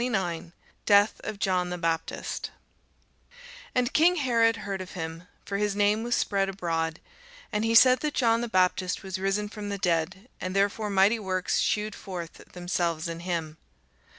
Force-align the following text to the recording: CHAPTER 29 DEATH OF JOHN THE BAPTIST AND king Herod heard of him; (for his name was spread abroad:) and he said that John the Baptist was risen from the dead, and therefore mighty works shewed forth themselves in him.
CHAPTER 0.01 0.17
29 0.19 0.53
DEATH 0.87 1.21
OF 1.25 1.37
JOHN 1.37 1.69
THE 1.69 1.77
BAPTIST 1.77 2.49
AND 3.75 3.93
king 3.93 4.15
Herod 4.15 4.55
heard 4.55 4.81
of 4.81 4.93
him; 4.93 5.27
(for 5.45 5.57
his 5.57 5.75
name 5.75 6.01
was 6.01 6.15
spread 6.15 6.49
abroad:) 6.49 6.99
and 7.51 7.63
he 7.63 7.75
said 7.75 7.99
that 7.99 8.15
John 8.15 8.41
the 8.41 8.49
Baptist 8.49 9.03
was 9.03 9.19
risen 9.19 9.47
from 9.47 9.69
the 9.69 9.77
dead, 9.77 10.27
and 10.41 10.55
therefore 10.55 10.89
mighty 10.89 11.19
works 11.19 11.59
shewed 11.59 11.93
forth 11.93 12.51
themselves 12.53 13.07
in 13.07 13.19
him. 13.19 13.57